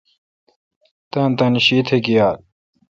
[1.11, 2.37] تانی تانی شی تہ گییال۔